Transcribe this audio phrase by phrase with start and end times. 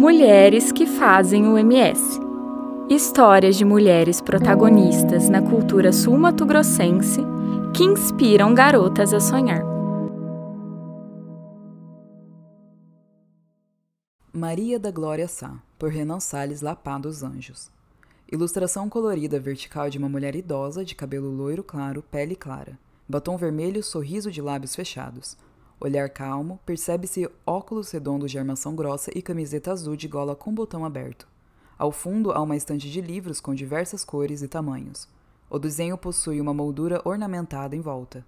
[0.00, 2.18] Mulheres que fazem o MS.
[2.88, 7.20] Histórias de mulheres protagonistas na cultura sul-mato-grossense
[7.76, 9.62] que inspiram garotas a sonhar.
[14.32, 17.70] Maria da Glória Sá, por Renan Salles Lapá dos Anjos.
[18.32, 23.82] Ilustração colorida vertical de uma mulher idosa de cabelo loiro claro, pele clara, batom vermelho,
[23.82, 25.36] sorriso de lábios fechados.
[25.82, 30.84] Olhar calmo, percebe-se óculos redondos de armação grossa e camiseta azul de gola com botão
[30.84, 31.26] aberto.
[31.78, 35.08] Ao fundo há uma estante de livros com diversas cores e tamanhos.
[35.48, 38.22] O desenho possui uma moldura ornamentada em volta.